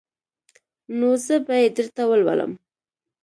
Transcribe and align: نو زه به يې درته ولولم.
نو 0.97 1.09
زه 1.25 1.35
به 1.45 1.55
يې 1.61 1.67
درته 1.77 2.03
ولولم. 2.07 2.51